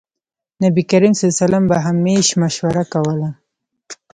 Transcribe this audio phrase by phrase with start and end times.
[0.61, 1.21] نبي کريم ص
[1.69, 3.29] به همېش مشوره کوله.